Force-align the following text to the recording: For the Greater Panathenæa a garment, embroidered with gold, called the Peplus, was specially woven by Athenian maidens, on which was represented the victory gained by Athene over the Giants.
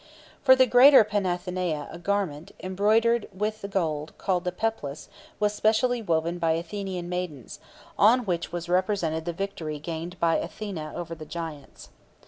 For 0.41 0.55
the 0.55 0.65
Greater 0.65 1.03
Panathenæa 1.05 1.93
a 1.93 1.99
garment, 1.99 2.53
embroidered 2.61 3.27
with 3.31 3.63
gold, 3.69 4.17
called 4.17 4.45
the 4.45 4.51
Peplus, 4.51 5.09
was 5.39 5.53
specially 5.53 6.01
woven 6.01 6.39
by 6.39 6.53
Athenian 6.53 7.07
maidens, 7.07 7.59
on 7.99 8.25
which 8.25 8.51
was 8.51 8.67
represented 8.67 9.25
the 9.25 9.31
victory 9.33 9.77
gained 9.77 10.19
by 10.19 10.37
Athene 10.37 10.79
over 10.79 11.13
the 11.13 11.27
Giants. 11.27 11.89